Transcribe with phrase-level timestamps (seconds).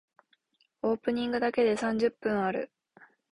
[0.81, 2.71] オープニングだけで三十分ある。